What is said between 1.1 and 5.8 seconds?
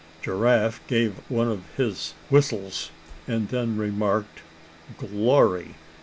one of his whistles, and then remarked: "Glory!